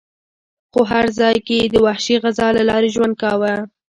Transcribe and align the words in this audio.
خو 0.71 0.81
هر 0.91 1.05
ځای 1.19 1.35
کې 1.45 1.53
یې 1.61 1.67
د 1.73 1.75
وحشي 1.85 2.15
غذا 2.23 2.47
له 2.57 2.63
لارې 2.69 2.89
ژوند 2.95 3.13
کاوه. 3.21 3.53